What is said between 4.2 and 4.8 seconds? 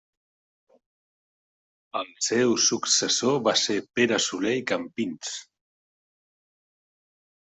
Soler i